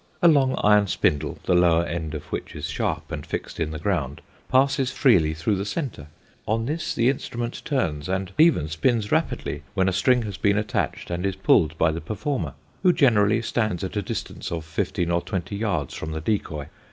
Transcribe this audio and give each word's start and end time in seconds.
A 0.23 0.27
long 0.27 0.55
iron 0.63 0.87
spindle, 0.87 1.37
the 1.45 1.53
lower 1.53 1.85
end 1.85 2.15
of 2.15 2.23
which 2.31 2.55
is 2.55 2.65
sharp 2.67 3.11
and 3.11 3.23
fixed 3.23 3.59
in 3.59 3.69
the 3.69 3.77
ground, 3.77 4.19
passes 4.49 4.91
freely 4.91 5.35
through 5.35 5.55
the 5.57 5.63
centre; 5.63 6.07
on 6.47 6.65
this 6.65 6.95
the 6.95 7.07
instrument 7.07 7.61
turns, 7.65 8.09
and 8.09 8.31
even 8.39 8.67
spins 8.67 9.11
rapidly 9.11 9.61
when 9.75 9.87
a 9.87 9.93
string 9.93 10.23
has 10.23 10.37
been 10.37 10.57
attached 10.57 11.11
and 11.11 11.23
is 11.23 11.35
pulled 11.35 11.77
by 11.77 11.91
the 11.91 12.01
performer, 12.01 12.55
who 12.81 12.91
generally 12.91 13.43
stands 13.43 13.83
at 13.83 13.95
a 13.95 14.01
distance 14.01 14.51
of 14.51 14.65
fifteen 14.65 15.11
or 15.11 15.21
twenty 15.21 15.55
yards 15.55 15.93
from 15.93 16.13
the 16.13 16.21
decoy. 16.21 16.65